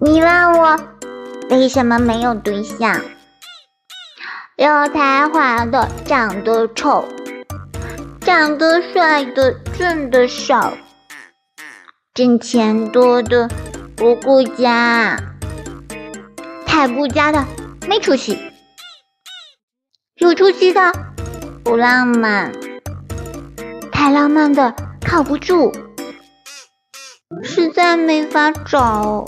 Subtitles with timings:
[0.00, 0.78] 你问我
[1.50, 3.00] 为什么没有对象？
[4.56, 7.04] 有才华的长得丑，
[8.20, 10.72] 长得帅的挣得少，
[12.14, 13.48] 挣钱多的
[13.96, 15.16] 不顾家。
[16.64, 17.44] 太顾家的
[17.88, 18.38] 没出息，
[20.14, 20.92] 有出息的
[21.64, 22.52] 不浪漫，
[23.90, 24.72] 太浪漫的
[25.04, 25.72] 靠不住，
[27.42, 29.24] 实在没法找。